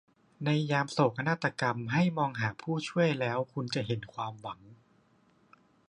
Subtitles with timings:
[0.45, 4.59] ในยามโศกนาฏกรรมให้มองหาผู้ช่วยแล้วคุณจะเห็นความหวัง